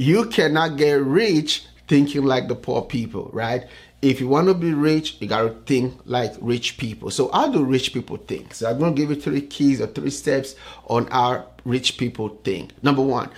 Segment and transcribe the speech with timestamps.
[0.00, 3.66] You cannot get rich thinking like the poor people, right?
[4.00, 7.10] If you want to be rich, you got to think like rich people.
[7.10, 8.54] So, how do rich people think?
[8.54, 10.54] So, I'm going to give you three keys or three steps
[10.86, 12.80] on how rich people think.
[12.80, 13.28] Number one,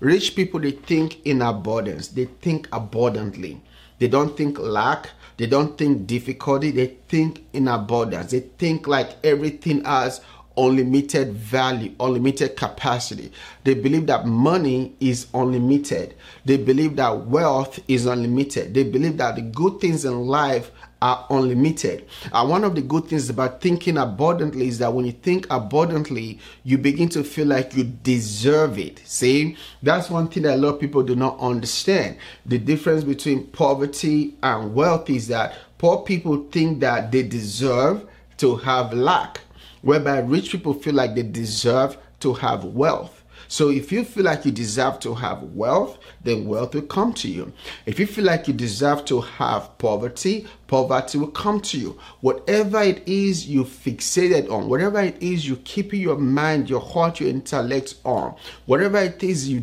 [0.00, 2.08] Rich people, they think in abundance.
[2.08, 3.62] They think abundantly.
[3.98, 5.08] They don't think lack.
[5.36, 6.70] They don't think difficulty.
[6.70, 8.30] They think in abundance.
[8.30, 10.20] They think like everything has
[10.56, 13.30] unlimited value, unlimited capacity.
[13.64, 16.14] They believe that money is unlimited.
[16.44, 18.72] They believe that wealth is unlimited.
[18.72, 20.70] They believe that the good things in life
[21.02, 22.06] are unlimited.
[22.32, 26.38] And one of the good things about thinking abundantly is that when you think abundantly,
[26.64, 29.02] you begin to feel like you deserve it.
[29.04, 32.16] See, that's one thing that a lot of people do not understand.
[32.46, 38.06] The difference between poverty and wealth is that poor people think that they deserve
[38.38, 39.40] to have lack,
[39.82, 43.15] whereby rich people feel like they deserve to have wealth.
[43.48, 47.28] So if you feel like you deserve to have wealth, then wealth will come to
[47.28, 47.52] you.
[47.84, 51.98] If you feel like you deserve to have poverty, poverty will come to you.
[52.20, 57.20] Whatever it is you fixated on, whatever it is you keep your mind, your heart,
[57.20, 58.34] your intellect on,
[58.66, 59.60] whatever it is you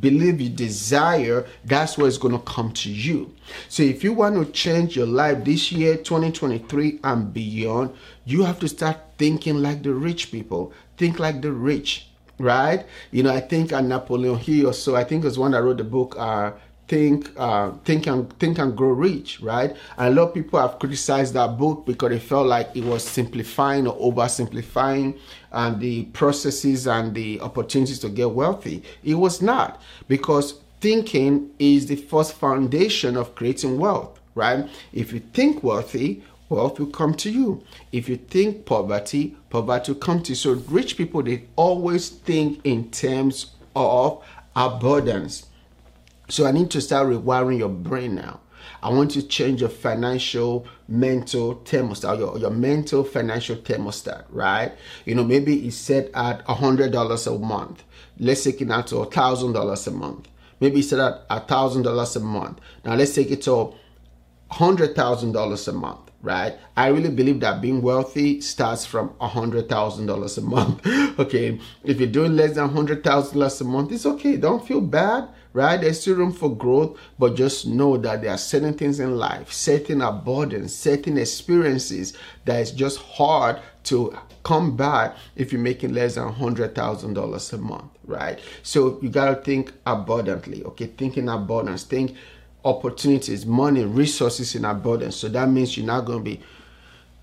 [0.00, 3.34] believe you desire, that's what's going to come to you.
[3.68, 8.58] So if you want to change your life this year, 2023 and beyond, you have
[8.60, 10.72] to start thinking like the rich people.
[10.96, 12.05] Think like the rich
[12.38, 12.84] right?
[13.10, 15.78] You know, I think uh, Napoleon Hill, so I think it was one that wrote
[15.78, 16.52] the book, uh,
[16.88, 19.74] Think, uh, Think and Think and Grow Rich, right?
[19.98, 23.02] And a lot of people have criticized that book because they felt like it was
[23.02, 25.18] simplifying or oversimplifying
[25.50, 28.84] and the processes and the opportunities to get wealthy.
[29.02, 34.68] It was not because thinking is the first foundation of creating wealth, right?
[34.92, 37.62] If you think wealthy, wealth will come to you.
[37.92, 40.36] If you think poverty, poverty will come to you.
[40.36, 45.46] So rich people they always think in terms of abundance.
[46.28, 48.40] So I need to start rewiring your brain now.
[48.82, 54.72] I want to change your financial mental thermostat, your, your mental financial thermostat, right?
[55.04, 57.84] You know, maybe it's set at a hundred dollars a month.
[58.18, 60.28] Let's take it now to a thousand dollars a month.
[60.60, 62.60] Maybe it's set at a thousand dollars a month.
[62.84, 63.74] Now let's take it to
[64.50, 66.58] hundred thousand dollars a month right?
[66.76, 70.84] I really believe that being wealthy starts from a hundred thousand dollars a month.
[71.20, 74.36] okay, if you're doing less than hundred thousand dollars a month, it's okay.
[74.36, 75.80] Don't feel bad, right?
[75.80, 79.52] There's still room for growth, but just know that there are certain things in life,
[79.52, 82.12] certain abundance, certain experiences
[82.44, 87.52] that is just hard to come by if you're making less than hundred thousand dollars
[87.52, 88.40] a month, right?
[88.64, 90.64] So you gotta think abundantly.
[90.64, 92.16] Okay, thinking abundance, think
[92.66, 95.16] opportunities, money, resources in abundance.
[95.16, 96.42] So that means you're not going to be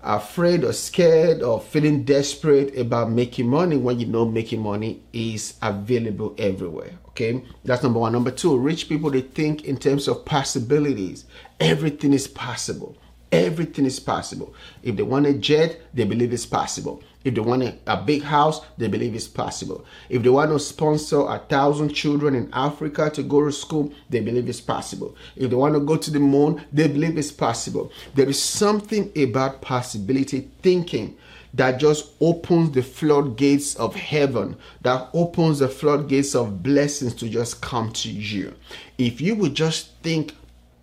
[0.02, 5.54] afraid or scared or feeling desperate about making money when you know making money is
[5.62, 6.98] available everywhere.
[7.08, 8.12] Okay, that's number one.
[8.12, 11.26] Number two, rich people they think in terms of possibilities.
[11.60, 12.96] Everything is possible.
[13.30, 14.54] Everything is possible.
[14.82, 17.02] If they want a jet, they believe it's possible.
[17.24, 19.84] If they want a, a, big house, they believe it's possible.
[20.10, 24.20] If they want to sponsor a thousand children in Africa to go to school, they
[24.20, 25.16] believe it's possible.
[25.34, 27.90] If they want to go to the moon, they believe it's possible.
[28.14, 31.16] There is something about possibility thinking
[31.54, 37.62] that just opens the floodgates of heaven, that opens the floodgates of blessings to just
[37.62, 38.52] come to you.
[38.98, 40.34] If you would just think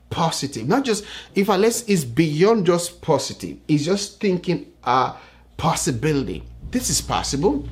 [0.10, 5.16] positive, not just if unless it's beyond just positive, it's just thinking uh
[5.62, 6.42] possibility.
[6.72, 7.64] This is possible.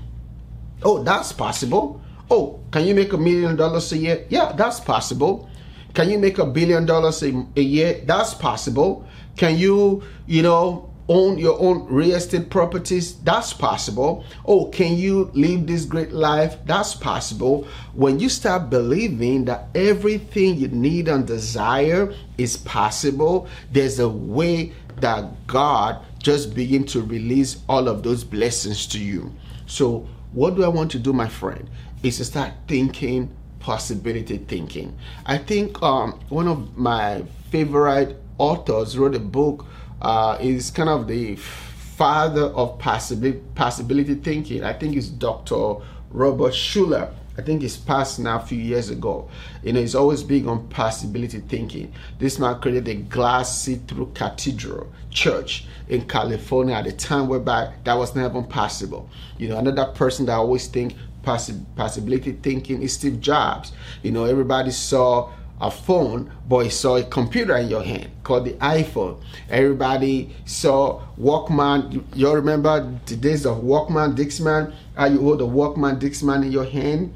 [0.83, 2.00] Oh, that's possible.
[2.29, 4.25] Oh, can you make a million dollars a year?
[4.29, 5.50] Yeah, that's possible.
[5.95, 7.99] Can you make a billion dollars a, year?
[8.05, 9.07] That's possible.
[9.38, 13.16] Can you, you know, own your own real estate properties?
[13.22, 14.23] That's possible.
[14.45, 16.57] Oh, can you live this great life?
[16.67, 17.67] That's possible.
[17.95, 24.73] When you start believing that everything you need and desire is possible, there's a way
[25.01, 29.34] that God just begin to release all of those blessings to you.
[29.66, 31.70] So, what do I want to do, my friend?
[32.03, 34.97] Is to start thinking possibility thinking.
[35.26, 39.66] I think um, one of my favorite authors wrote a book.
[40.02, 44.64] Uh, is kind of the father of possibility, possibility thinking.
[44.64, 45.76] I think it's Dr.
[46.09, 47.14] Robert Schuller.
[47.40, 49.30] I think it's passed now a few years ago.
[49.64, 51.94] You know, he's always big on possibility thinking.
[52.20, 57.94] This man created a glass see-through cathedral church in California at a time whereby that
[57.94, 59.09] was never possible.
[59.38, 63.72] You know, another person that I always think possi- possibility thinking is Steve Jobs.
[64.03, 65.32] You know, everybody saw
[65.62, 69.22] a phone, but he saw a computer in your hand called the iPhone.
[69.50, 72.03] Everybody saw Walkman.
[72.16, 74.74] You all remember the days of Walkman, Discman?
[74.96, 77.14] How you hold a Walkman, Discman in your hand?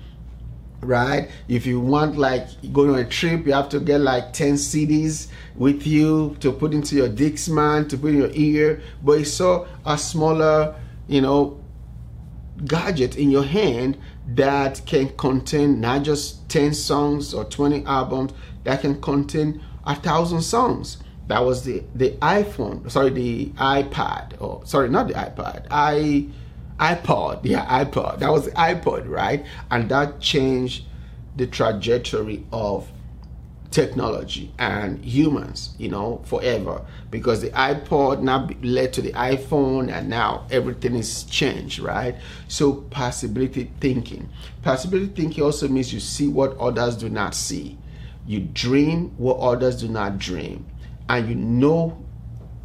[0.83, 1.29] Right?
[1.47, 5.27] If you want like going on a trip, you have to get like 10 CDs
[5.55, 8.81] with you to put into your Discman, to put in your ear.
[9.01, 10.75] But you saw a smaller,
[11.07, 11.59] you know,
[12.65, 13.97] gadget in your hand
[14.27, 18.33] that can contain not just 10 songs or 20 albums,
[18.63, 20.97] that can contain a thousand songs.
[21.27, 26.27] That was the, the iPhone, sorry, the iPad, or sorry, not the iPad, I
[26.79, 28.19] iPod, yeah, iPod.
[28.19, 29.45] That was iPod, right?
[29.69, 30.85] And that changed
[31.35, 32.89] the trajectory of
[33.73, 36.85] technology and humans, you know, forever.
[37.09, 42.15] Because the iPod now led to the iPhone, and now everything is changed, right?
[42.47, 44.29] So, possibility thinking.
[44.61, 47.77] Possibility thinking also means you see what others do not see,
[48.27, 50.65] you dream what others do not dream,
[51.09, 52.02] and you know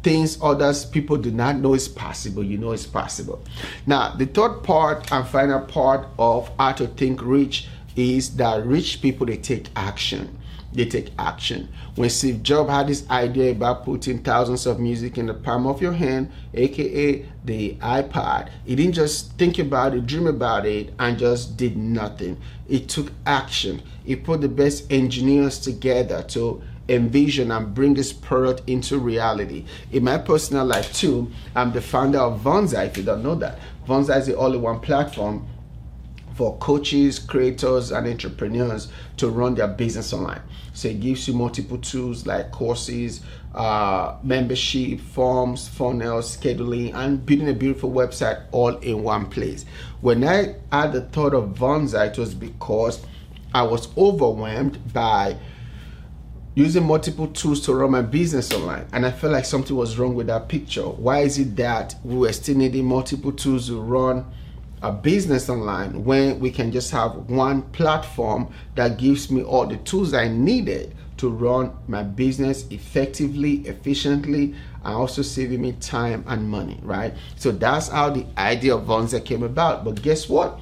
[0.03, 3.43] things others people do not know is possible you know it's possible.
[3.85, 9.01] Now the third part and final part of how to think rich is that rich
[9.01, 10.37] people they take action.
[10.71, 11.69] They take action.
[11.95, 15.81] When steve jobs had this idea about putting thousands of music in the palm of
[15.81, 21.17] your hand aka the ipod he didn't just think about it dream about it and
[21.17, 22.37] just did nothing.
[22.67, 23.81] He took action.
[24.05, 29.65] He put the best engineers together to envision and bring this product into reality.
[29.91, 32.85] In my personal life too, I'm the founder of Vonza.
[32.85, 35.47] If you don't know that, Vonza is the only one platform
[36.35, 38.87] for coaches, creators, and entrepreneurs
[39.17, 40.41] to run their business online.
[40.73, 43.19] So it gives you multiple tools like courses,
[43.53, 49.65] uh, membership, forms, funnels, scheduling, and building a beautiful website all in one place.
[49.99, 53.05] When I had the thought of Vonza, it was because
[53.53, 55.35] I was overwhelmed by
[56.59, 60.13] using multiple tools to run my business online and i felt like something was wrong
[60.13, 60.83] with that picture.
[60.83, 64.25] Why is it that we were still needing multiple tools to run
[64.81, 69.77] a business online when we can just have one platform that gives me all the
[69.77, 74.53] tools i needed to run my business effectively efficiently
[74.83, 77.13] and also saving me time and money right?
[77.37, 79.83] So that's how the idea of Vonza came about.
[79.83, 80.59] But guess what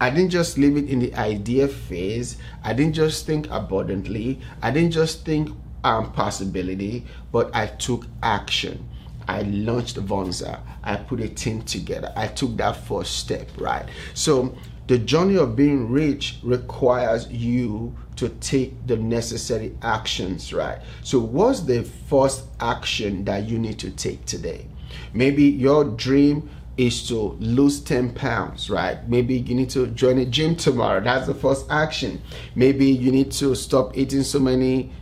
[0.00, 2.38] I didn't just leave it in the idea phase.
[2.64, 4.40] I didn't just think abundantly.
[4.62, 5.50] I didn't just think
[5.84, 8.88] um, possibility, but I took action.
[9.28, 10.60] I launched Vonza.
[10.82, 12.12] I put a team together.
[12.16, 13.86] I took that first step, right?
[14.14, 14.56] So
[14.86, 20.78] the journey of being rich requires you to take the necessary actions, right?
[21.02, 24.66] So what's the first action that you need to take today?
[25.12, 29.06] Maybe your dream is to lose 10 pounds, right?
[29.08, 31.00] Maybe you need to join a gym tomorrow.
[31.00, 32.22] That's the first action.
[32.54, 34.92] Maybe you need to stop eating so many,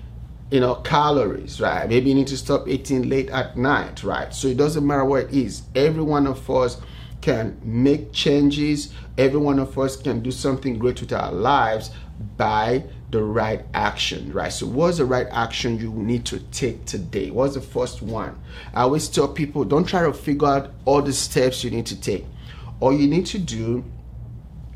[0.50, 1.88] you know, calories, right?
[1.88, 4.34] Maybe you need to stop eating late at night, right?
[4.34, 5.62] So it doesn't matter what it is.
[5.74, 6.80] Every one of us
[7.20, 8.92] can make changes.
[9.16, 11.90] Every one of us can do something great with our lives
[12.36, 14.52] by the right action, right?
[14.52, 17.30] So, what's the right action you need to take today?
[17.30, 18.38] What's the first one?
[18.74, 22.00] I always tell people don't try to figure out all the steps you need to
[22.00, 22.26] take.
[22.80, 23.84] All you need to do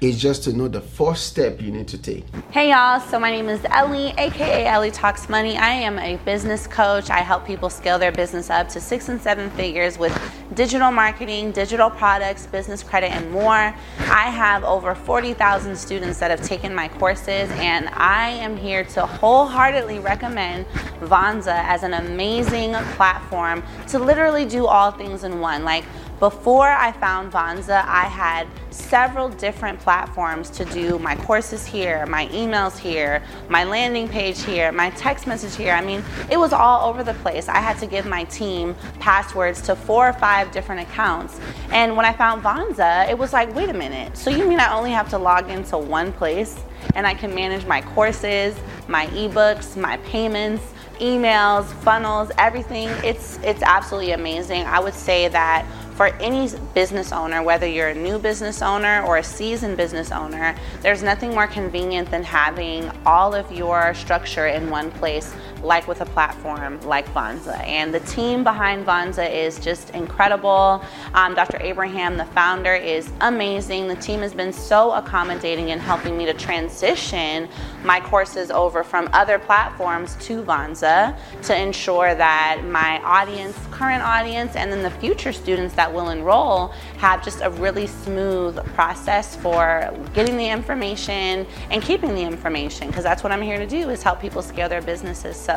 [0.02, 2.24] is just to know the first step you need to take.
[2.50, 5.56] Hey y'all, so my name is Ellie, aka Ellie Talks Money.
[5.56, 7.08] I am a business coach.
[7.08, 10.12] I help people scale their business up to six and seven figures with
[10.54, 13.74] digital marketing, digital products, business credit, and more.
[14.00, 19.06] I have over 40,000 students that have taken my courses, and I am here to
[19.06, 20.66] wholeheartedly recommend
[21.00, 25.64] Vonza as an amazing platform to literally do all things in one.
[25.64, 25.84] Like
[26.22, 32.28] before I found Vonza, I had several different platforms to do my courses here, my
[32.28, 35.72] emails here, my landing page here, my text message here.
[35.72, 36.00] I mean,
[36.30, 37.48] it was all over the place.
[37.48, 41.40] I had to give my team passwords to four or five different accounts.
[41.72, 44.16] And when I found Vonza, it was like, wait a minute.
[44.16, 46.56] So you mean I only have to log into one place
[46.94, 48.54] and I can manage my courses,
[48.86, 50.62] my ebooks, my payments,
[51.00, 52.88] emails, funnels, everything.
[53.04, 54.62] It's it's absolutely amazing.
[54.62, 59.18] I would say that for any business owner, whether you're a new business owner or
[59.18, 64.70] a seasoned business owner, there's nothing more convenient than having all of your structure in
[64.70, 67.58] one place like with a platform like Vonza.
[67.66, 70.84] And the team behind Vonza is just incredible.
[71.14, 71.58] Um, Dr.
[71.60, 73.88] Abraham, the founder, is amazing.
[73.88, 77.48] The team has been so accommodating in helping me to transition
[77.84, 84.56] my courses over from other platforms to Vonza to ensure that my audience, current audience,
[84.56, 89.92] and then the future students that will enroll have just a really smooth process for
[90.14, 94.02] getting the information and keeping the information because that's what I'm here to do is
[94.02, 95.36] help people scale their businesses.
[95.36, 95.51] So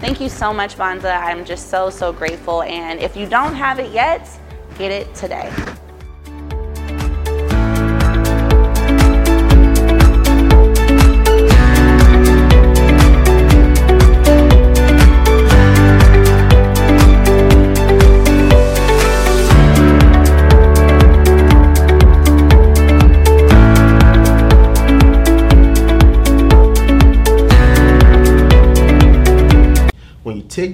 [0.00, 1.20] thank you so much, Vonza.
[1.20, 2.62] I'm just so, so grateful.
[2.62, 4.28] And if you don't have it yet,
[4.78, 5.50] get it today.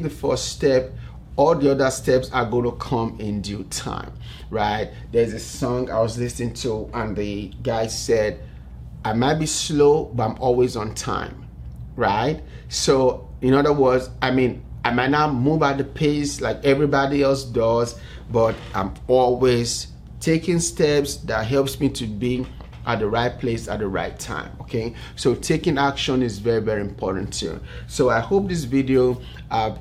[0.02, 0.92] The first step
[1.36, 4.12] all the other steps are going to come in due time
[4.50, 4.90] right?
[5.10, 8.40] There's a song i was listening to and the guy said
[9.04, 11.48] i might be slow but i'm always on time
[11.96, 12.42] right?
[12.68, 17.22] So in other words i mean i might not move at the pace like everybody
[17.22, 17.98] else does
[18.30, 19.88] but i'm always
[20.20, 22.46] taking steps that helps me to be
[22.86, 24.94] at the right place at the right time okay?
[25.16, 27.60] So taking action is very very important too.
[27.86, 29.76] So i hope this video uh,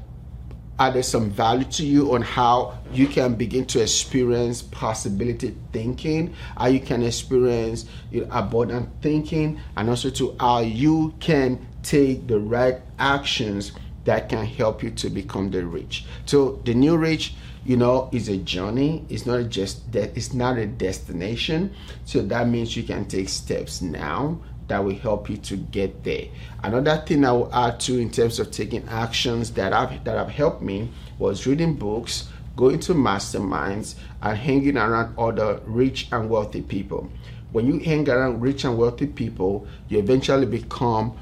[0.81, 6.65] added some value to you on how you can begin to experience possibility thinking how
[6.65, 7.85] you can experience
[8.31, 13.73] abundant thinking and also to how you can take the right actions
[14.05, 16.05] that can help you to become the rich.
[16.25, 19.05] So the new rich you know is a journey.
[19.07, 21.75] It's not just that it's not a destination.
[22.05, 24.39] So that means you can take steps now
[24.71, 26.25] that will help you to get there
[26.63, 30.29] another thing i will add to in terms of taking actions that have that have
[30.29, 36.61] helped me was reading books going to masterminds and hanging around other rich and wealthy
[36.61, 37.09] people
[37.51, 41.13] when you hang around rich and wealthy people you eventually become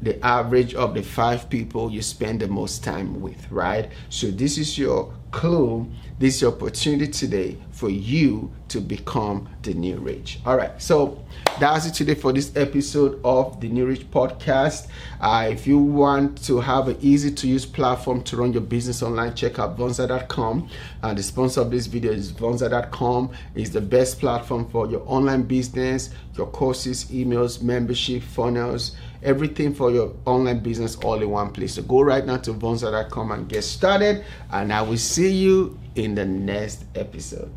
[0.00, 3.90] the average of the five people you spend the most time with, right?
[4.10, 5.90] So this is your clue.
[6.18, 10.40] This is your opportunity today for you to become the new rich.
[10.44, 10.82] All right.
[10.82, 11.24] So
[11.60, 14.88] that's it today for this episode of the New Rich Podcast.
[15.20, 19.00] Uh, if you want to have an easy to use platform to run your business
[19.00, 20.68] online, check out Vonza.com.
[21.04, 23.30] Uh, the sponsor of this video is Vonza.com.
[23.54, 29.90] It's the best platform for your online business, your courses, emails, membership, funnels everything for
[29.90, 31.74] your online business all in one place.
[31.74, 34.24] So go right now to Vonza.com and get started.
[34.52, 37.52] And I will see you in the next episode.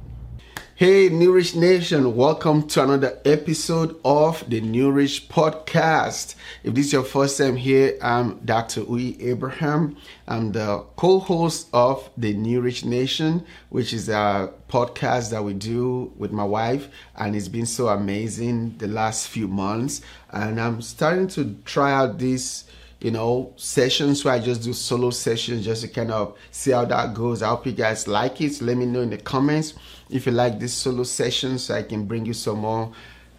[0.73, 6.33] Hey, New Rich Nation, welcome to another episode of the New Rich Podcast.
[6.63, 8.81] If this is your first time here, I'm Dr.
[8.81, 9.95] Uyi Abraham.
[10.27, 15.53] I'm the co host of the New Rich Nation, which is a podcast that we
[15.53, 20.01] do with my wife, and it's been so amazing the last few months.
[20.31, 22.63] And I'm starting to try out this
[23.01, 26.85] you know, sessions where I just do solo sessions just to kind of see how
[26.85, 27.41] that goes.
[27.41, 28.61] I hope you guys like it.
[28.61, 29.73] Let me know in the comments
[30.09, 32.91] if you like this solo sessions so I can bring you some more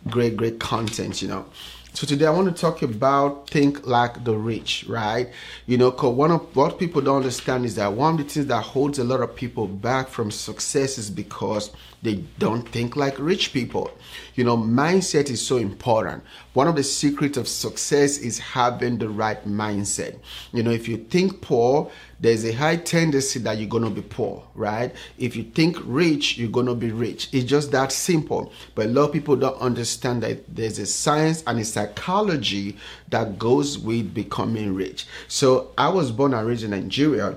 [0.09, 1.47] great, great content, you know.
[1.95, 5.29] So today I want to talk about think like the rich, right?
[5.67, 8.47] You know, cause one of what people don't understand is that one of the things
[8.47, 11.71] that holds a lot of people back from success is because
[12.03, 13.97] they don't think like rich people.
[14.35, 16.25] You know, mindset is so important.
[16.53, 20.19] One of the secrets of success is having the right mindset.
[20.53, 24.03] You know, if you think poor, there's a high tendency that you're going to be
[24.03, 24.93] poor, right?
[25.17, 27.29] If you think rich, you're going to be rich.
[27.33, 28.53] It's just that simple.
[28.75, 32.77] But a lot of people don't understand that there's a science and a psychology
[33.11, 35.07] that goes with becoming rich.
[35.29, 37.37] So I was born and raised in Nigeria.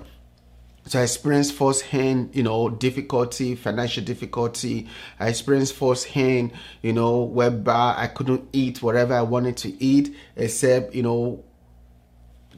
[0.87, 4.87] So I experienced firsthand, you know, difficulty, financial difficulty.
[5.19, 6.51] I experienced firsthand,
[6.83, 11.43] you know, whereby I couldn't eat whatever I wanted to eat, except, you know,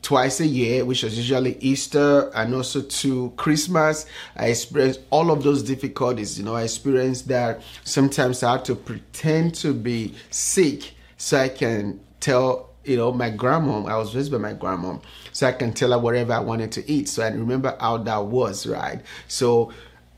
[0.02, 4.06] twice a year, which was usually Easter and also to Christmas.
[4.36, 6.38] I experienced all of those difficulties.
[6.38, 11.50] You know, I experienced that sometimes I had to pretend to be sick so I
[11.50, 14.98] can tell, you know, my grandma, I was raised by my grandma,
[15.34, 17.10] so I can tell her whatever I wanted to eat.
[17.10, 19.02] So I remember how that was, right?
[19.28, 19.72] So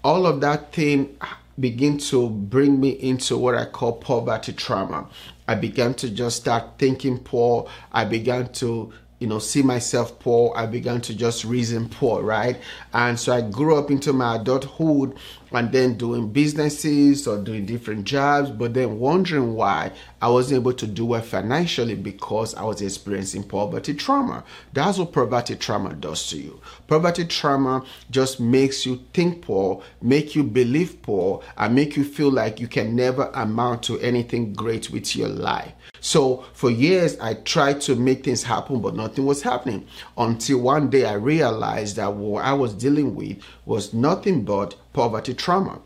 [0.04, 1.18] all of that thing
[1.60, 5.10] begin to bring me into what I call poverty trauma.
[5.48, 7.68] I began to just start thinking poor.
[7.92, 12.58] I began to you know see myself poor i began to just reason poor right?
[12.94, 15.16] And so i grew up into my adulthood
[15.52, 20.74] and then doing businesses or doing different jobs but then wondering why i wasn't able
[20.74, 24.44] to do well financially because i was experiencing poverty trauma.
[24.74, 26.62] That's what poverty trauma does to you.
[26.88, 32.32] Poverty trauma just makes you think poor make you believe poor and make you feel
[32.32, 37.36] like you can never amount to anything great with your life so for years, I
[37.36, 39.86] tried to make things happen, but nothing was happening
[40.18, 45.34] until one day I realized that what I was dealing with was nothing but poverty
[45.34, 45.80] trauma.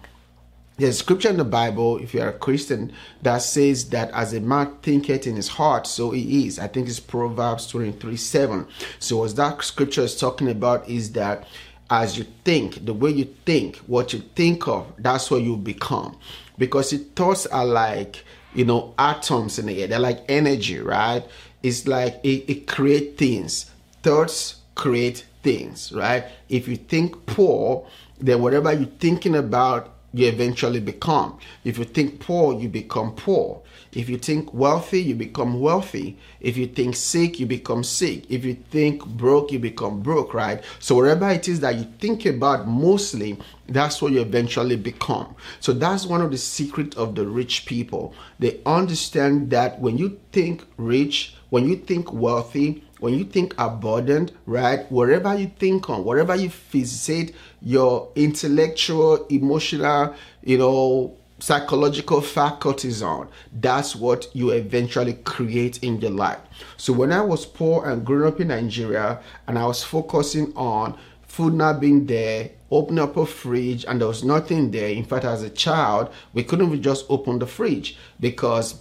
[0.78, 2.92] There's scripture in the Bible, if you're a Christian,
[3.22, 6.58] that says that as a man thinketh in his heart, so he is.
[6.58, 8.68] I think it's Proverbs 23 7.
[8.98, 11.48] So, what that scripture is talking about is that
[11.92, 16.18] as you think, the way you think, what you think of, that's what you become.
[16.58, 18.24] Because your thoughts are like
[18.56, 19.88] you know, atoms in the air.
[19.88, 21.24] They're like energy, right?
[21.62, 23.72] It's like it, it creates things.
[24.02, 26.26] Thoughts create things, right?
[26.50, 27.88] If you think poor,
[28.20, 31.40] then whatever you're thinking about, you eventually become.
[31.64, 33.63] If you think poor, you become poor.
[33.96, 36.18] If you think wealthy, you become wealthy.
[36.40, 38.30] If you think sick, you become sick.
[38.30, 40.64] If you think broke, you become broke, right?
[40.80, 45.36] So whatever it is that you think about mostly, that's what you eventually become.
[45.60, 48.14] So that's one of the secret of the rich people.
[48.40, 54.32] They understand that when you think rich, when you think wealthy, when you think abundant,
[54.46, 54.90] right?
[54.90, 63.28] Whatever you think on, whatever you fixate your intellectual, emotional, you know, psychological faculties on,
[63.52, 66.40] that's what you eventually create in your life.
[66.78, 70.98] So when I was poor and growing up in Nigeria and I was focusing on
[71.24, 74.88] food not being there, open up a fridge and there was nothing there.
[74.88, 78.76] In fact, as a child, we couldn't just open the fridge because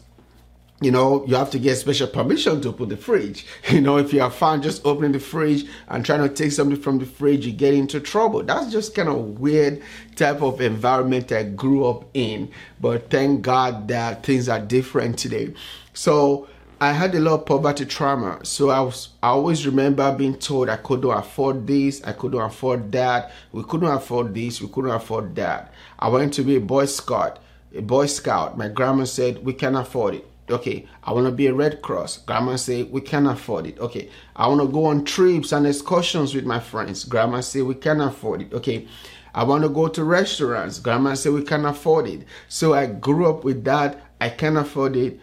[0.83, 3.47] you know, you have to get special permission to open the fridge.
[3.71, 6.81] You know, if you are found just opening the fridge and trying to take something
[6.81, 8.43] from the fridge, you get into trouble.
[8.43, 9.83] That's just kind of weird
[10.15, 12.51] type of environment I grew up in.
[12.81, 15.55] But thank God that things are different today.
[15.95, 16.49] So
[16.81, 18.45] I had a lot of poverty trauma.
[18.45, 22.91] So I was I always remember being told I couldn't afford this, I couldn't afford
[22.93, 25.73] that, we couldn't afford this, we couldn't afford that.
[25.99, 27.39] I went to be a Boy Scout.
[27.75, 28.59] A Boy Scout.
[28.59, 32.19] My grandma said we can afford it Okay, I want to be a Red Cross.
[32.19, 33.79] Grandma say we can afford it.
[33.79, 37.05] Okay, I want to go on trips and excursions with my friends.
[37.05, 38.53] Grandma say we can afford it.
[38.53, 38.87] Okay,
[39.35, 40.79] I want to go to restaurants.
[40.79, 42.25] Grandma say we can afford it.
[42.49, 44.01] So I grew up with that.
[44.21, 45.19] I can afford it.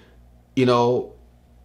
[0.55, 1.13] You know,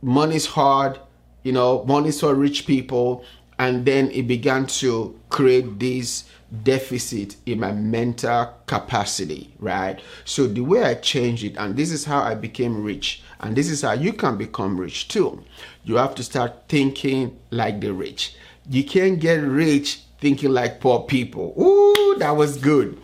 [0.02, 1.00] money's hard.
[1.42, 3.24] You know, money's for rich people.
[3.58, 6.24] And then it began to create this
[6.62, 10.00] deficit in my mental capacity, right?
[10.24, 13.68] So the way I changed it, and this is how I became rich, and this
[13.68, 15.42] is how you can become rich too.
[15.84, 18.36] You have to start thinking like the rich.
[18.68, 21.54] You can't get rich thinking like poor people.
[21.60, 22.98] Ooh, that was good.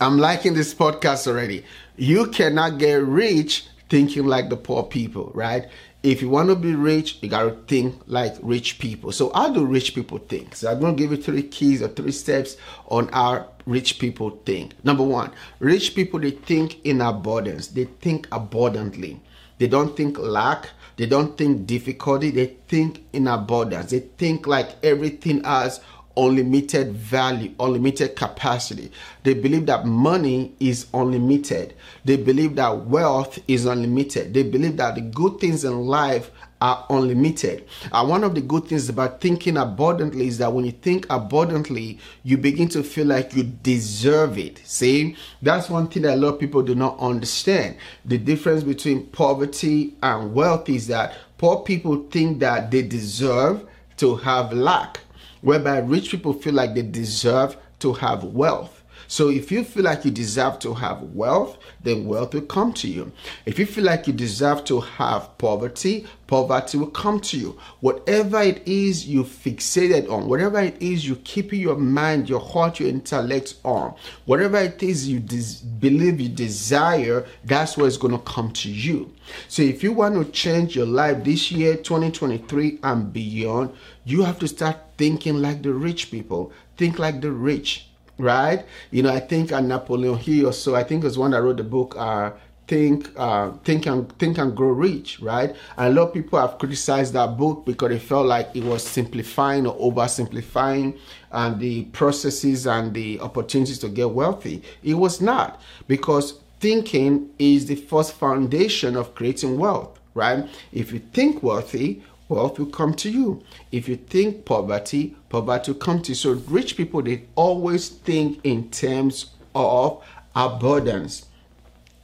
[0.00, 1.64] I'm liking this podcast already.
[1.96, 5.68] You cannot get rich thinking like the poor people, right?
[6.02, 9.12] If you want to be rich, you got to think like rich people.
[9.12, 10.56] So, how do rich people think?
[10.56, 12.56] So, I'm going to give you three keys or three steps
[12.88, 14.82] on how rich people think.
[14.84, 17.68] Number one, rich people they think in abundance.
[17.68, 19.20] They think abundantly.
[19.58, 20.70] They don't think lack.
[20.96, 22.30] They don't think difficulty.
[22.30, 23.90] They think in abundance.
[23.90, 25.80] They think like everything has
[26.16, 28.90] unlimited value, unlimited capacity.
[29.22, 31.74] They believe that money is unlimited.
[32.04, 34.34] They believe that wealth is unlimited.
[34.34, 37.66] They believe that the good things in life are unlimited.
[37.90, 41.98] And one of the good things about thinking abundantly is that when you think abundantly,
[42.22, 44.60] you begin to feel like you deserve it.
[44.64, 47.76] See, that's one thing that a lot of people do not understand.
[48.04, 54.16] The difference between poverty and wealth is that poor people think that they deserve to
[54.16, 55.00] have lack
[55.40, 58.79] whereby rich people feel like they deserve to have wealth.
[59.10, 62.86] So if you feel like you deserve to have wealth, then wealth will come to
[62.86, 63.10] you.
[63.44, 67.58] If you feel like you deserve to have poverty, poverty will come to you.
[67.80, 72.78] Whatever it is you fixated on, whatever it is you keep your mind, your heart,
[72.78, 73.96] your intellect on,
[74.26, 79.12] whatever it is you des- believe you desire, that's what's going to come to you.
[79.48, 83.72] So if you want to change your life this year, 2023 and beyond,
[84.04, 86.52] you have to start thinking like the rich people.
[86.76, 87.89] Think like the rich
[88.20, 88.64] right?
[88.90, 91.56] You know, I think uh, Napoleon Hill or so, I think was one that wrote
[91.56, 92.32] the book, uh,
[92.66, 95.56] Think, uh, Think and Think and Grow Rich, right?
[95.76, 98.84] And a lot of people have criticized that book because they felt like it was
[98.86, 100.96] simplifying or oversimplifying
[101.32, 104.62] and the processes and the opportunities to get wealthy.
[104.84, 110.46] It was not because thinking is the first foundation of creating wealth, right?
[110.72, 113.42] If you think wealthy, wealth will come to you.
[113.72, 116.14] If you think poverty, poverty will come to you.
[116.14, 120.02] So rich people, they always think in terms of
[120.34, 121.26] abundance.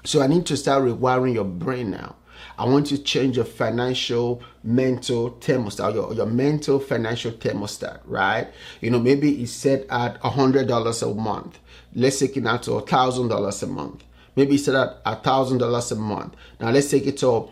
[0.05, 2.17] So I need to start rewiring your brain now.
[2.59, 8.49] I want to change your financial mental thermostat, your, your mental financial thermostat, right?
[8.81, 11.59] You know, maybe it's set at a hundred dollars a month.
[11.95, 14.05] Let's take it out to a thousand dollars a month.
[14.37, 16.35] Maybe it's set at a thousand dollars a month.
[16.61, 17.49] Now let's take it to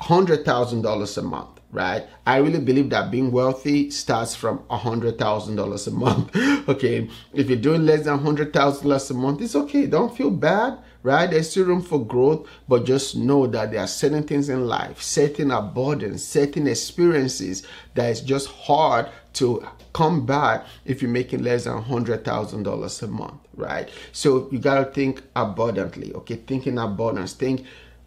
[0.00, 2.04] hundred thousand dollars a month right?
[2.26, 6.34] I really believe that being wealthy starts from a hundred thousand dollars a month.
[6.68, 9.86] okay, if you're doing less than a hundred thousand dollars a month, it's okay.
[9.86, 11.30] Don't feel bad, right?
[11.30, 15.00] There's still room for growth, but just know that there are certain things in life,
[15.00, 21.64] certain abundance, certain experiences that is just hard to come back if you're making less
[21.64, 23.88] than a hundred thousand dollars a month, right?
[24.12, 26.36] So you gotta think abundantly, okay?
[26.36, 27.64] Thinking abundance, think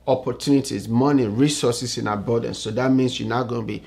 [0.07, 2.59] opportunities, money, resources in abundance.
[2.59, 3.83] So that means you're not going to be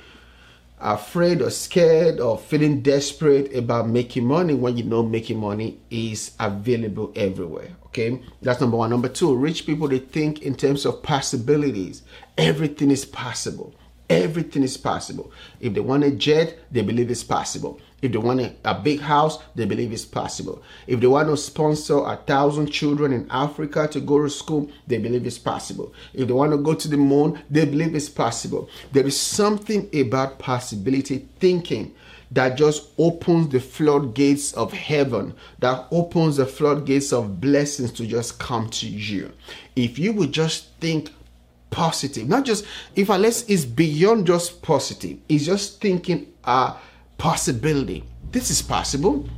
[0.78, 6.32] afraid or scared or feeling desperate about making money when you know making money is
[6.38, 7.70] available everywhere.
[7.86, 8.90] Okay, that's number one.
[8.90, 12.02] Number two, rich people they think in terms of possibilities.
[12.36, 13.74] Everything is possible.
[14.08, 15.32] Everything is possible.
[15.60, 17.80] If they want a jet, they believe it's possible.
[18.02, 20.62] If they want a, big house, they believe it's possible.
[20.86, 24.98] If they want to sponsor a thousand children in Africa to go to school, they
[24.98, 25.94] believe it's possible.
[26.12, 28.68] If they want to go to the moon, they believe it's possible.
[28.92, 31.94] There is something about possibility thinking
[32.32, 38.38] that just opens the floodgates of heaven, that opens the floodgates of blessings to just
[38.38, 39.32] come to you.
[39.74, 41.10] If you would just think
[41.70, 46.76] positive, not just if I let's it's beyond just positive, it's just thinking uh
[47.18, 48.04] possibility.
[48.32, 49.28] This is possible.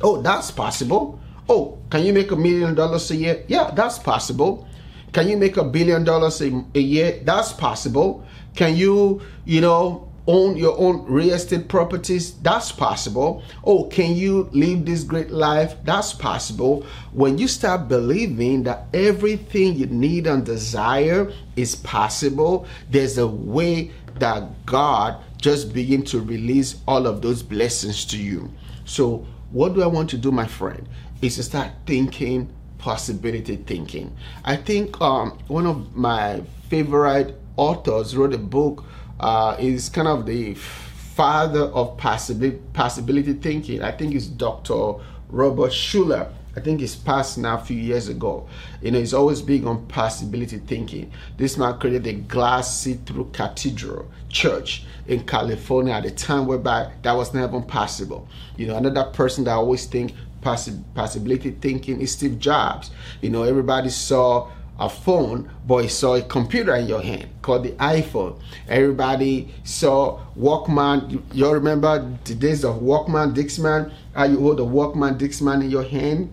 [0.00, 1.20] Oh, that's possible.
[1.48, 3.44] Oh, can you make a million dollars a year?
[3.48, 4.68] Yeah, that's possible.
[5.12, 7.20] Can you make a billion dollars a, year?
[7.24, 8.24] That's possible.
[8.54, 12.32] Can you, you know, own your own real estate properties?
[12.40, 13.42] That's possible.
[13.64, 15.74] Oh, can you live this great life?
[15.84, 16.86] That's possible.
[17.12, 23.90] When you start believing that everything you need and desire is possible, there's a way
[24.18, 28.50] that God just begin to release all of those blessings to you.
[28.84, 30.88] So, what do I want to do, my friend?
[31.20, 34.16] Is to start thinking possibility thinking.
[34.44, 38.84] I think um, one of my favorite authors wrote a book.
[39.20, 43.80] Uh, is kind of the father of possibility, possibility thinking.
[43.80, 44.94] I think it's Dr.
[45.28, 46.32] Robert Schuller.
[46.54, 48.46] I think it's passed now a few years ago.
[48.82, 51.10] You know, he's always big on possibility thinking.
[51.38, 57.12] This man created a glass see-through cathedral church in California at a time whereby that
[57.12, 58.28] was never possible.
[58.56, 60.12] You know, another person that I always think
[60.42, 62.90] possi- possibility thinking is Steve Jobs.
[63.22, 67.62] You know, everybody saw a phone, but he saw a computer in your hand called
[67.62, 68.38] the iPhone.
[68.68, 71.10] Everybody saw Walkman.
[71.10, 73.92] You, you remember the days of Walkman, Discman?
[74.14, 76.32] How you hold a Walkman, Discman in your hand?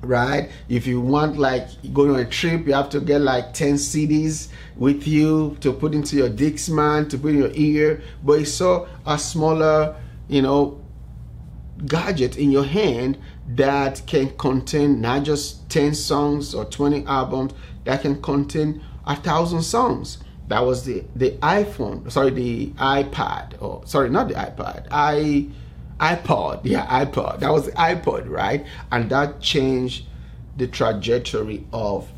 [0.00, 0.50] Right?
[0.68, 4.48] If you want like going on a trip you have to get like 10 cds
[4.76, 8.02] with you to put into your discman to put in your ear.
[8.22, 9.96] But it's so a smaller
[10.28, 10.80] you know
[11.86, 18.02] gadget in your hand that can contain not just 10 songs or 20 albums that
[18.02, 20.18] can contain a thousand songs.
[20.48, 25.46] That was the the iphone sorry the ipad or sorry not the ipad i
[26.00, 27.40] iPod, yeah, iPod.
[27.40, 28.66] That was iPod, right?
[28.92, 30.04] And that changed
[30.56, 32.08] the trajectory of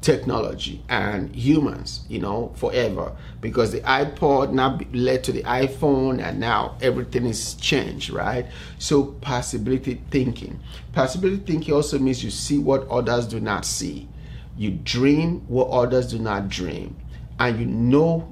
[0.00, 3.16] technology and humans, you know, forever.
[3.40, 8.46] Because the iPod now led to the iPhone, and now everything is changed, right?
[8.78, 10.60] So, possibility thinking.
[10.92, 14.08] Possibility thinking also means you see what others do not see,
[14.56, 16.96] you dream what others do not dream,
[17.38, 18.28] and you know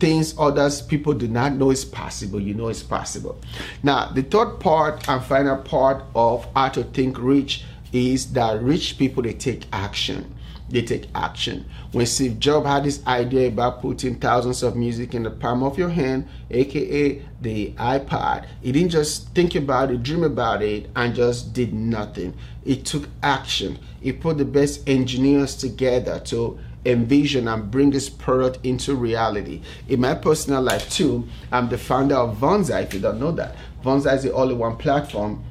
[0.00, 3.38] things others people do not know is possible you know it's possible.
[3.82, 8.98] Now the third part and final part of how to think rich is that rich
[8.98, 10.34] people they take action.
[10.68, 11.68] They take action.
[11.92, 15.76] When steve jobs had this idea about putting thousands of music in the palm of
[15.76, 21.14] your hand aka the ipod he didn't just think about it dream about it and
[21.14, 22.34] just did nothing.
[22.64, 23.78] He took action.
[24.00, 29.62] He put the best engineers together to envision and bring this product into reality.
[29.88, 32.82] In my personal life too, I'm the founder of Vonza.
[32.82, 35.44] If you don't know that, Vonza is the only one platform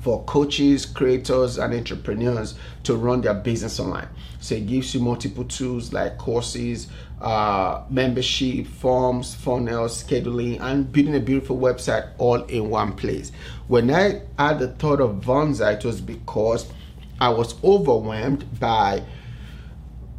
[0.00, 4.08] for coaches, creators, and entrepreneurs to run their business online.
[4.40, 6.88] So it gives you multiple tools like courses,
[7.20, 13.30] uh, membership, forms, funnels, scheduling, and building a beautiful website all in one place.
[13.68, 16.72] When I had the thought of Vonza, it was because
[17.20, 19.02] I was overwhelmed by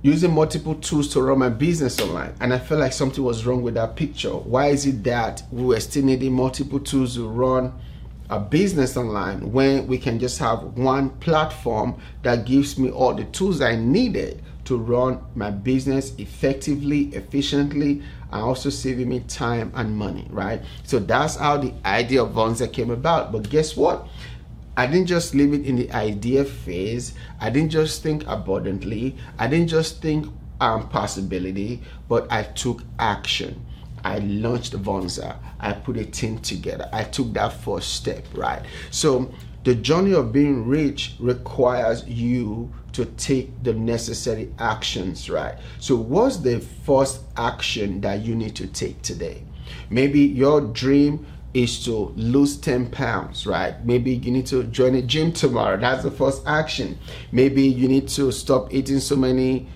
[0.02, 3.62] using multiple tools to run my business online and i felt like something was wrong
[3.62, 4.32] with that picture.
[4.32, 7.74] Why is it that we were still needing multiple tools to run
[8.30, 13.26] a business online when we can just have one platform that gives me all the
[13.26, 19.96] tools i needed to run my business effectively efficiently and also saving me time and
[19.96, 20.62] money right?
[20.84, 23.32] So that's how the idea of vonza came about.
[23.32, 24.08] But guess what
[24.78, 27.14] I didn't just leave it in the idea phase.
[27.40, 29.18] I didn't just think abundantly.
[29.38, 30.28] I didn't just think
[30.62, 33.66] um, possibility, but I took action.
[34.04, 35.36] I launched Vonza.
[35.60, 36.90] I put a team together.
[36.94, 38.62] I took that first step, right?
[38.92, 45.56] So the journey of being rich requires you to take the necessary actions, right?
[45.80, 49.44] So what's the first action that you need to take today?
[49.90, 53.84] Maybe your dream is to lose 10 pounds, right?
[53.86, 55.78] Maybe you need to join a gym tomorrow.
[55.78, 56.98] That's the first action.
[57.32, 59.68] Maybe you need to stop eating so many,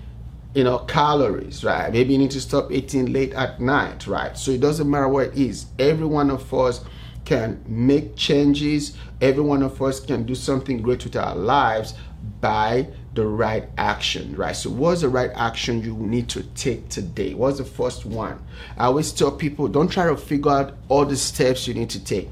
[0.54, 1.92] you know, calories, right?
[1.92, 4.36] Maybe you need to stop eating late at night, right?
[4.38, 5.66] So it doesn't matter what it is.
[5.78, 6.82] Every one of us
[7.26, 8.96] can make changes.
[9.20, 11.94] Every one of us can do something great with our lives
[12.40, 14.54] by the right action, right?
[14.54, 17.34] So, what's the right action you need to take today?
[17.34, 18.40] What's the first one?
[18.76, 22.04] I always tell people don't try to figure out all the steps you need to
[22.04, 22.28] take.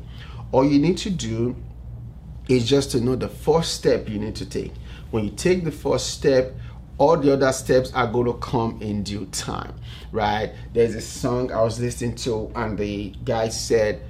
[0.53, 1.57] All you need to do
[2.49, 4.73] is just to know the first step you need to take.
[5.11, 6.55] When you take the first step,
[6.99, 9.75] all the other steps are going to come in due time,
[10.12, 10.53] right?
[10.75, 14.03] There's a song I was listening to, and the guy said,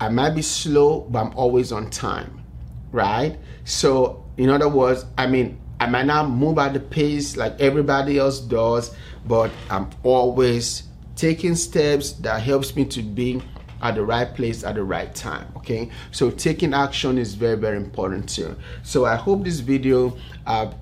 [0.00, 2.42] I might be slow, but I'm always on time,
[2.90, 3.38] right?
[3.64, 8.18] So, in other words, I mean, I might not move at the pace like everybody
[8.18, 8.94] else does,
[9.26, 10.84] but I'm always
[11.16, 13.42] taking steps that helps me to be
[13.80, 15.90] at the right place at the right time okay?
[16.10, 18.56] So taking action is very very important too.
[18.82, 20.72] So i hope this video uh,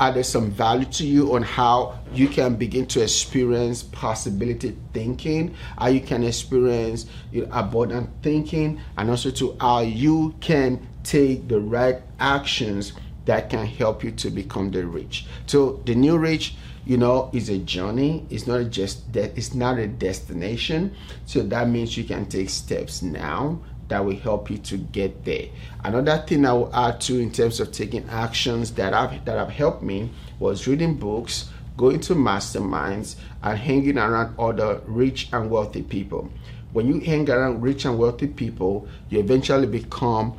[0.00, 5.86] added some value to you on how you can begin to experience possibility thinking how
[5.88, 11.60] you can experience you know, abundant thinking and also to how you can take the
[11.60, 12.92] right actions
[13.24, 15.26] that can help you to become the rich.
[15.46, 16.54] So the new rich,
[16.84, 18.26] you know, is a journey.
[18.30, 20.94] It's not just that it's not a destination.
[21.26, 25.46] So that means you can take steps now that will help you to get there.
[25.84, 29.50] Another thing I will add to in terms of taking actions that have that have
[29.50, 35.82] helped me was reading books, going to masterminds, and hanging around other rich and wealthy
[35.82, 36.30] people.
[36.72, 40.38] When you hang around rich and wealthy people, you eventually become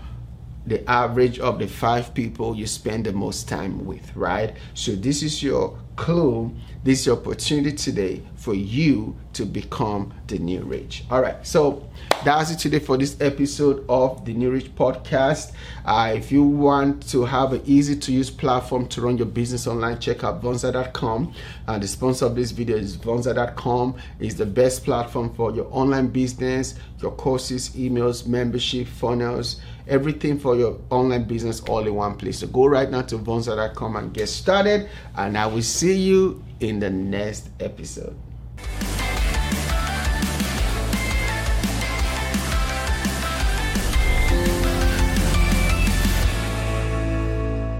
[0.65, 4.55] the average of the five people you spend the most time with, right?
[4.73, 6.53] So this is your clue.
[6.83, 11.05] This is your opportunity today for you to become the new rich.
[11.09, 11.45] All right.
[11.45, 11.87] So
[12.25, 15.53] that's it today for this episode of the New Rich Podcast.
[15.85, 19.65] Uh, if you want to have an easy to use platform to run your business
[19.65, 21.33] online, check out Vonza.com.
[21.67, 23.95] Uh, the sponsor of this video is Vonza.com.
[24.19, 30.55] It's the best platform for your online business, your courses, emails, membership, funnels, everything for
[30.55, 32.39] your online business all in one place.
[32.39, 34.89] So go right now to Vonza.com and get started.
[35.15, 38.15] And I will see you in the next episode.